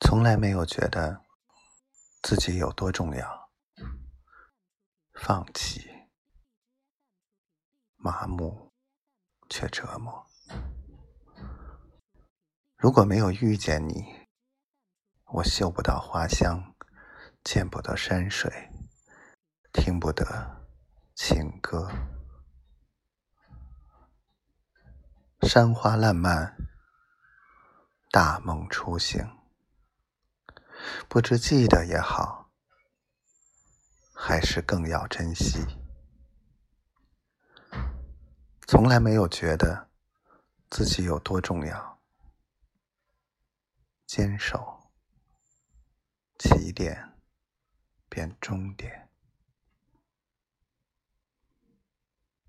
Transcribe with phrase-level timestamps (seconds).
[0.00, 1.24] 从来没有觉得
[2.22, 3.50] 自己有多重要，
[5.12, 5.88] 放弃，
[7.96, 8.72] 麻木，
[9.50, 10.26] 却折磨。
[12.76, 14.28] 如果没有遇见你，
[15.24, 16.74] 我嗅不到花香，
[17.42, 18.70] 见不得山水，
[19.72, 20.66] 听不得
[21.14, 21.90] 情歌。
[25.42, 26.56] 山花烂漫，
[28.10, 29.20] 大梦初醒。
[31.08, 32.50] 不知记得也好，
[34.14, 35.64] 还是更要珍惜。
[38.66, 39.88] 从来没有觉得
[40.68, 41.98] 自己有多重要，
[44.06, 44.90] 坚守，
[46.38, 47.16] 起点
[48.10, 49.07] 变终点。